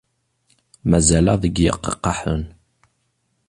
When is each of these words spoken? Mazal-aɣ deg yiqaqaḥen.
Mazal-aɣ 0.89 1.37
deg 1.43 1.55
yiqaqaḥen. 1.63 2.43